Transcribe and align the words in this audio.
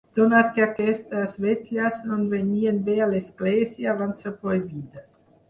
Donat 0.17 0.47
que 0.53 0.61
aquestes 0.67 1.35
vetlles 1.45 1.99
no 2.07 2.17
venien 2.31 2.81
bé 2.89 2.97
a 3.05 3.11
l'Església, 3.13 3.95
van 4.03 4.19
ser 4.25 4.35
prohibides. 4.43 5.07